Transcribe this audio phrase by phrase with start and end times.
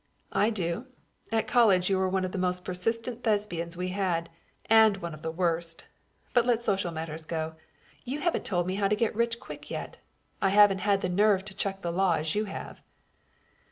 [0.33, 0.87] "I do.
[1.31, 4.31] At college you were one of the most persistent Thespians we had,
[4.65, 5.83] and one of the worst.
[6.33, 7.53] But let social matters go.
[8.03, 9.97] You haven't told me how to get rich quick yet.
[10.41, 12.81] I haven't had the nerve to chuck the law as you have."